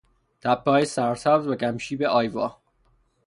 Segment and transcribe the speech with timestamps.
[0.41, 2.57] تپههای سرسبز و کم شیب آیوا